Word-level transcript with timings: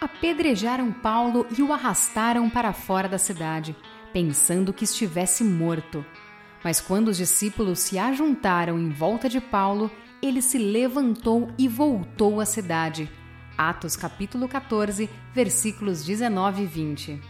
Apedrejaram 0.00 0.92
Paulo 0.92 1.44
e 1.58 1.60
o 1.60 1.72
arrastaram 1.72 2.48
para 2.48 2.72
fora 2.72 3.08
da 3.08 3.18
cidade, 3.18 3.74
pensando 4.12 4.72
que 4.72 4.84
estivesse 4.84 5.42
morto. 5.42 6.06
Mas 6.62 6.80
quando 6.80 7.08
os 7.08 7.16
discípulos 7.16 7.80
se 7.80 7.98
ajuntaram 7.98 8.78
em 8.78 8.90
volta 8.90 9.28
de 9.28 9.40
Paulo, 9.40 9.90
ele 10.22 10.40
se 10.40 10.56
levantou 10.56 11.48
e 11.58 11.66
voltou 11.66 12.40
à 12.40 12.46
cidade. 12.46 13.10
Atos 13.56 13.96
capítulo 13.96 14.46
14, 14.46 15.10
versículos 15.34 16.04
19 16.04 16.62
e 16.62 16.66
20. 16.66 17.20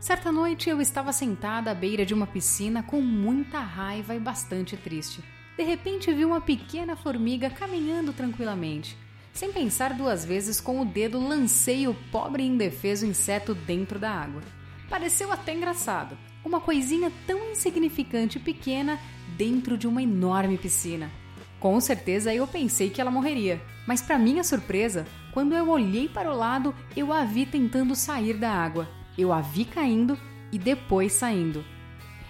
Certa 0.00 0.32
noite 0.32 0.70
eu 0.70 0.80
estava 0.80 1.12
sentada 1.12 1.70
à 1.70 1.74
beira 1.74 2.06
de 2.06 2.14
uma 2.14 2.26
piscina 2.26 2.82
com 2.82 3.02
muita 3.02 3.60
raiva 3.60 4.14
e 4.14 4.18
bastante 4.18 4.74
triste. 4.74 5.22
De 5.54 5.62
repente 5.62 6.10
vi 6.14 6.24
uma 6.24 6.40
pequena 6.40 6.96
formiga 6.96 7.50
caminhando 7.50 8.10
tranquilamente. 8.14 8.96
Sem 9.32 9.50
pensar 9.50 9.94
duas 9.94 10.24
vezes, 10.24 10.60
com 10.60 10.80
o 10.80 10.84
dedo 10.84 11.18
lancei 11.18 11.88
o 11.88 11.94
pobre 12.10 12.42
e 12.42 12.46
indefeso 12.46 13.06
inseto 13.06 13.54
dentro 13.54 13.98
da 13.98 14.10
água. 14.10 14.42
Pareceu 14.90 15.32
até 15.32 15.54
engraçado, 15.54 16.18
uma 16.44 16.60
coisinha 16.60 17.10
tão 17.26 17.50
insignificante 17.50 18.36
e 18.36 18.40
pequena 18.40 18.98
dentro 19.36 19.78
de 19.78 19.88
uma 19.88 20.02
enorme 20.02 20.58
piscina. 20.58 21.10
Com 21.58 21.80
certeza 21.80 22.34
eu 22.34 22.46
pensei 22.46 22.90
que 22.90 23.00
ela 23.00 23.10
morreria, 23.10 23.60
mas 23.86 24.02
para 24.02 24.18
minha 24.18 24.44
surpresa, 24.44 25.06
quando 25.32 25.54
eu 25.54 25.70
olhei 25.70 26.08
para 26.08 26.30
o 26.30 26.36
lado, 26.36 26.74
eu 26.94 27.12
a 27.12 27.24
vi 27.24 27.46
tentando 27.46 27.94
sair 27.94 28.34
da 28.34 28.50
água. 28.50 28.88
Eu 29.16 29.32
a 29.32 29.40
vi 29.40 29.64
caindo 29.64 30.18
e 30.52 30.58
depois 30.58 31.12
saindo. 31.12 31.64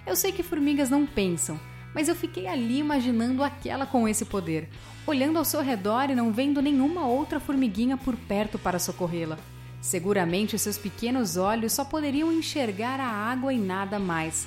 Eu 0.07 0.15
sei 0.15 0.31
que 0.33 0.43
formigas 0.43 0.91
não 0.91 1.07
pensam, 1.07 1.59
mas 1.95 2.09
eu 2.09 2.15
fiquei 2.15 2.47
ali 2.47 2.79
imaginando 2.79 3.43
aquela 3.43 3.87
com 3.87 4.09
esse 4.09 4.25
poder, 4.25 4.69
olhando 5.07 5.39
ao 5.39 5.45
seu 5.45 5.61
redor 5.61 6.11
e 6.11 6.15
não 6.15 6.33
vendo 6.33 6.63
nenhuma 6.63 7.07
outra 7.07 7.39
formiguinha 7.39 7.97
por 7.97 8.17
perto 8.17 8.59
para 8.59 8.79
socorrê-la. 8.79 9.39
Seguramente 9.81 10.59
seus 10.59 10.79
pequenos 10.79 11.37
olhos 11.37 11.73
só 11.73 11.85
poderiam 11.85 12.33
enxergar 12.33 13.01
a 13.01 13.09
água 13.09 13.53
e 13.53 13.59
nada 13.59 13.99
mais. 13.99 14.47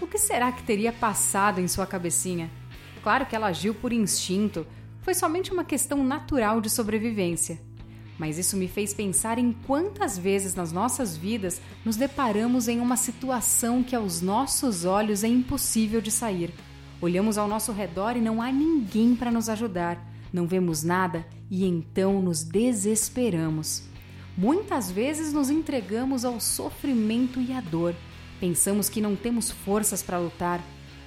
O 0.00 0.06
que 0.06 0.18
será 0.18 0.52
que 0.52 0.62
teria 0.62 0.92
passado 0.92 1.60
em 1.60 1.66
sua 1.66 1.86
cabecinha? 1.86 2.50
Claro 3.02 3.26
que 3.26 3.34
ela 3.34 3.48
agiu 3.48 3.74
por 3.74 3.92
instinto, 3.92 4.66
foi 5.02 5.14
somente 5.14 5.52
uma 5.52 5.64
questão 5.64 6.02
natural 6.02 6.60
de 6.60 6.68
sobrevivência. 6.68 7.60
Mas 8.18 8.38
isso 8.38 8.56
me 8.56 8.66
fez 8.66 8.94
pensar 8.94 9.38
em 9.38 9.52
quantas 9.52 10.16
vezes 10.16 10.54
nas 10.54 10.72
nossas 10.72 11.16
vidas 11.16 11.60
nos 11.84 11.96
deparamos 11.96 12.66
em 12.66 12.80
uma 12.80 12.96
situação 12.96 13.82
que 13.82 13.94
aos 13.94 14.20
nossos 14.20 14.84
olhos 14.84 15.22
é 15.22 15.28
impossível 15.28 16.00
de 16.00 16.10
sair. 16.10 16.52
Olhamos 17.00 17.36
ao 17.36 17.46
nosso 17.46 17.72
redor 17.72 18.16
e 18.16 18.20
não 18.20 18.40
há 18.40 18.50
ninguém 18.50 19.14
para 19.14 19.30
nos 19.30 19.48
ajudar. 19.48 20.02
Não 20.32 20.46
vemos 20.46 20.82
nada 20.82 21.26
e 21.50 21.64
então 21.64 22.22
nos 22.22 22.42
desesperamos. 22.42 23.82
Muitas 24.36 24.90
vezes 24.90 25.32
nos 25.32 25.50
entregamos 25.50 26.24
ao 26.24 26.40
sofrimento 26.40 27.40
e 27.40 27.52
à 27.52 27.60
dor. 27.60 27.94
Pensamos 28.40 28.88
que 28.88 29.00
não 29.00 29.14
temos 29.14 29.50
forças 29.50 30.02
para 30.02 30.18
lutar. 30.18 30.60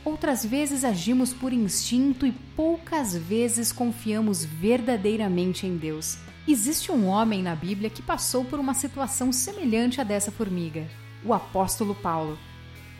Outras 0.06 0.46
vezes 0.46 0.84
agimos 0.84 1.34
por 1.34 1.52
instinto 1.52 2.26
e 2.26 2.32
poucas 2.56 3.16
vezes 3.16 3.72
confiamos 3.72 4.46
verdadeiramente 4.46 5.68
em 5.68 5.76
Deus. 5.76 6.18
Existe 6.48 6.92
um 6.92 7.06
homem 7.06 7.44
na 7.44 7.56
Bíblia 7.56 7.90
que 7.90 8.02
passou 8.02 8.46
por 8.46 8.60
uma 8.60 8.74
situação 8.74 9.32
semelhante 9.32 10.02
à 10.02 10.04
dessa 10.04 10.32
formiga, 10.32 10.88
o 11.24 11.34
apóstolo 11.34 11.94
Paulo. 11.94 12.38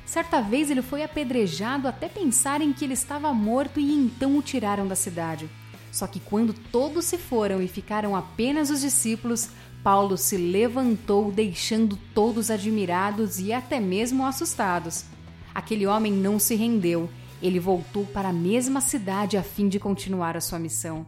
Certa 0.10 0.42
vez 0.42 0.72
ele 0.72 0.82
foi 0.82 1.04
apedrejado 1.04 1.88
até 1.88 2.10
pensarem 2.10 2.74
que 2.74 2.84
ele 2.84 2.96
estava 2.96 3.32
morto 3.32 3.80
e 3.80 3.94
então 3.94 4.36
o 4.36 4.42
tiraram 4.42 4.88
da 4.88 4.96
cidade. 4.96 5.48
Só 5.92 6.08
que 6.08 6.20
quando 6.20 6.52
todos 6.52 7.06
se 7.06 7.16
foram 7.16 7.62
e 7.62 7.68
ficaram 7.68 8.16
apenas 8.16 8.72
os 8.72 8.82
discípulos, 8.82 9.50
Paulo 9.84 10.18
se 10.18 10.36
levantou, 10.36 11.32
deixando 11.32 11.96
todos 12.12 12.50
admirados 12.50 13.40
e 13.40 13.54
até 13.54 13.80
mesmo 13.80 14.26
assustados. 14.26 15.06
Aquele 15.54 15.86
homem 15.86 16.12
não 16.12 16.40
se 16.40 16.56
rendeu, 16.56 17.08
ele 17.40 17.60
voltou 17.60 18.04
para 18.04 18.30
a 18.30 18.34
mesma 18.34 18.82
cidade 18.82 19.38
a 19.38 19.44
fim 19.44 19.70
de 19.70 19.80
continuar 19.80 20.36
a 20.36 20.42
sua 20.42 20.58
missão. 20.58 21.06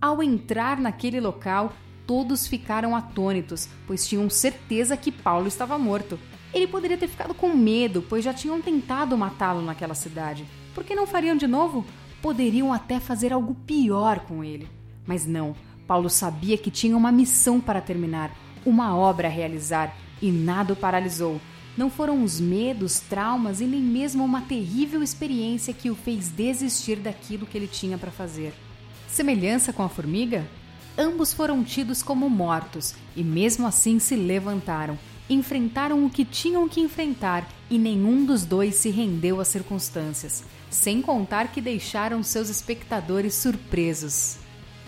Ao 0.00 0.22
entrar 0.22 0.78
naquele 0.78 1.18
local, 1.18 1.72
todos 2.06 2.46
ficaram 2.46 2.94
atônitos, 2.94 3.68
pois 3.84 4.06
tinham 4.06 4.30
certeza 4.30 4.96
que 4.96 5.10
Paulo 5.10 5.48
estava 5.48 5.76
morto. 5.76 6.16
Ele 6.54 6.68
poderia 6.68 6.96
ter 6.96 7.08
ficado 7.08 7.34
com 7.34 7.48
medo, 7.48 8.00
pois 8.08 8.24
já 8.24 8.32
tinham 8.32 8.62
tentado 8.62 9.18
matá-lo 9.18 9.60
naquela 9.60 9.94
cidade. 9.94 10.46
Por 10.72 10.84
que 10.84 10.94
não 10.94 11.04
fariam 11.04 11.36
de 11.36 11.48
novo? 11.48 11.84
Poderiam 12.22 12.72
até 12.72 13.00
fazer 13.00 13.32
algo 13.32 13.56
pior 13.66 14.20
com 14.20 14.44
ele. 14.44 14.68
Mas 15.04 15.26
não, 15.26 15.56
Paulo 15.84 16.08
sabia 16.08 16.56
que 16.56 16.70
tinha 16.70 16.96
uma 16.96 17.10
missão 17.10 17.60
para 17.60 17.80
terminar, 17.80 18.30
uma 18.64 18.96
obra 18.96 19.26
a 19.26 19.30
realizar, 19.30 19.96
e 20.22 20.30
nada 20.30 20.72
o 20.72 20.76
paralisou. 20.76 21.40
Não 21.76 21.90
foram 21.90 22.22
os 22.22 22.38
medos, 22.38 23.00
traumas 23.00 23.60
e 23.60 23.64
nem 23.64 23.80
mesmo 23.80 24.24
uma 24.24 24.42
terrível 24.42 25.02
experiência 25.02 25.74
que 25.74 25.90
o 25.90 25.96
fez 25.96 26.28
desistir 26.28 26.96
daquilo 26.96 27.46
que 27.46 27.58
ele 27.58 27.66
tinha 27.66 27.98
para 27.98 28.12
fazer. 28.12 28.54
Semelhança 29.08 29.72
com 29.72 29.82
a 29.82 29.88
formiga? 29.88 30.46
Ambos 30.96 31.32
foram 31.32 31.64
tidos 31.64 32.00
como 32.00 32.30
mortos 32.30 32.94
e, 33.16 33.24
mesmo 33.24 33.66
assim, 33.66 33.98
se 33.98 34.14
levantaram 34.14 34.96
enfrentaram 35.28 36.04
o 36.04 36.10
que 36.10 36.24
tinham 36.24 36.68
que 36.68 36.80
enfrentar 36.80 37.48
e 37.70 37.78
nenhum 37.78 38.24
dos 38.24 38.44
dois 38.44 38.74
se 38.76 38.90
rendeu 38.90 39.40
às 39.40 39.48
circunstâncias, 39.48 40.44
sem 40.70 41.00
contar 41.00 41.48
que 41.48 41.60
deixaram 41.60 42.22
seus 42.22 42.48
espectadores 42.48 43.34
surpresos. 43.34 44.36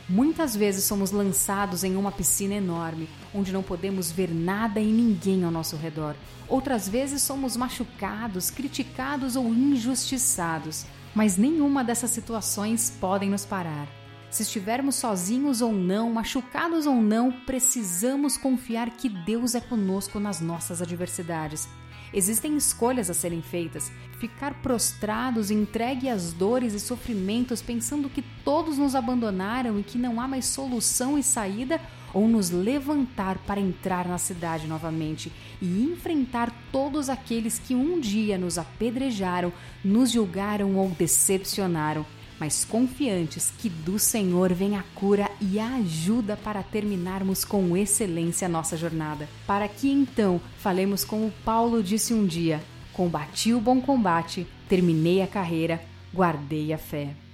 Muitas 0.09 0.55
vezes 0.55 0.85
somos 0.85 1.11
lançados 1.11 1.83
em 1.83 1.97
uma 1.97 2.13
piscina 2.13 2.55
enorme, 2.55 3.09
onde 3.35 3.53
não 3.53 3.63
podemos 3.63 4.11
ver 4.11 4.33
nada 4.33 4.79
e 4.79 4.87
ninguém 4.87 5.43
ao 5.43 5.51
nosso 5.51 5.75
redor. 5.75 6.15
Outras 6.49 6.89
vezes 6.89 7.23
somos 7.23 7.57
machucados, 7.57 8.51
criticados 8.51 9.35
ou 9.35 9.47
injustiçados, 9.49 10.87
mas 11.13 11.37
nenhuma 11.37 11.83
dessas 11.83 12.11
situações 12.11 12.95
podem 13.01 13.31
nos 13.31 13.45
parar. 13.45 13.96
Se 14.31 14.43
estivermos 14.43 14.97
sozinhos 14.97 15.63
ou 15.63 15.73
não, 15.73 16.13
machucados 16.13 16.87
ou 16.87 16.97
não, 16.97 17.33
precisamos 17.33 18.37
confiar 18.37 18.91
que 18.91 19.09
Deus 19.09 19.55
é 19.55 19.61
conosco 19.61 20.19
nas 20.19 20.41
nossas 20.41 20.83
adversidades. 20.83 21.69
Existem 22.13 22.57
escolhas 22.57 23.11
a 23.11 23.15
serem 23.15 23.43
feitas. 23.43 23.91
Ficar 24.19 24.55
prostrados, 24.63 25.51
entregue 25.51 26.09
às 26.09 26.33
dores 26.33 26.73
e 26.75 26.81
sofrimentos, 26.81 27.61
pensando 27.63 28.09
que 28.09 28.23
todos 28.45 28.79
nos 28.79 28.95
abandonaram 28.95 29.79
e 29.79 29.83
que 29.83 29.99
não 29.99 30.21
há 30.21 30.27
mais 30.27 30.47
solução 30.47 31.19
e 31.19 31.23
saída, 31.23 31.81
ou 32.15 32.27
nos 32.27 32.51
levantar 32.51 33.37
para 33.39 33.61
entrar 33.61 34.09
na 34.09 34.17
cidade 34.17 34.67
novamente 34.67 35.31
e 35.61 35.83
enfrentar 35.83 36.51
todos 36.73 37.11
aqueles 37.11 37.59
que 37.59 37.75
um 37.75 38.01
dia 38.01 38.39
nos 38.39 38.57
apedrejaram, 38.57 39.53
nos 39.85 40.11
julgaram 40.11 40.77
ou 40.77 40.89
decepcionaram 40.91 42.07
mas 42.39 42.65
confiantes 42.65 43.53
que 43.59 43.69
do 43.69 43.99
Senhor 43.99 44.53
vem 44.53 44.77
a 44.77 44.85
cura 44.95 45.31
e 45.41 45.59
a 45.59 45.77
ajuda 45.77 46.37
para 46.37 46.63
terminarmos 46.63 47.45
com 47.45 47.77
excelência 47.77 48.47
a 48.47 48.49
nossa 48.49 48.77
jornada. 48.77 49.29
Para 49.47 49.69
que 49.69 49.91
então 49.91 50.41
falemos 50.59 51.05
como 51.05 51.33
Paulo 51.45 51.83
disse 51.83 52.15
um 52.15 52.27
dia: 52.27 52.63
Combati 52.93 53.53
o 53.53 53.61
bom 53.61 53.81
combate, 53.81 54.47
terminei 54.69 55.23
a 55.23 55.27
carreira, 55.27 55.83
guardei 56.15 56.73
a 56.73 56.79
fé. 56.79 57.26